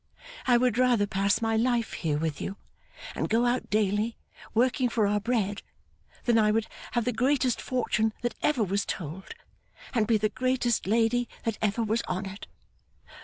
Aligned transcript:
I 0.47 0.57
would 0.57 0.79
rather 0.79 1.05
pass 1.05 1.43
my 1.43 1.55
life 1.55 1.93
here 1.93 2.17
with 2.17 2.41
you, 2.41 2.57
and 3.13 3.29
go 3.29 3.45
out 3.45 3.69
daily, 3.69 4.17
working 4.55 4.89
for 4.89 5.05
our 5.05 5.19
bread, 5.19 5.61
than 6.23 6.39
I 6.39 6.49
would 6.49 6.65
have 6.93 7.05
the 7.05 7.13
greatest 7.13 7.61
fortune 7.61 8.11
that 8.23 8.33
ever 8.41 8.63
was 8.63 8.83
told, 8.83 9.35
and 9.93 10.07
be 10.07 10.17
the 10.17 10.29
greatest 10.29 10.87
lady 10.87 11.29
that 11.43 11.59
ever 11.61 11.83
was 11.83 12.01
honoured. 12.09 12.47